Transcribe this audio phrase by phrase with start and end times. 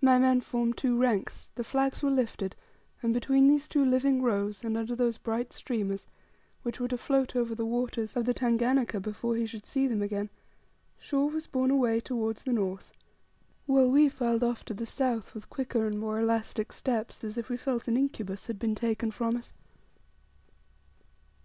[0.00, 2.54] My men formed two ranks; the flags were lifted;
[3.02, 6.06] and between these two living rows, and under those bright streamers,
[6.62, 10.02] which were to float over the waters of the Tanganika before he should see them
[10.02, 10.30] again,
[11.00, 12.92] Shaw was borne away towards the north;
[13.66, 17.48] while we filed off to the south, with quicker and more elastic steps, as if
[17.48, 19.52] we felt an incubus had been taken from us.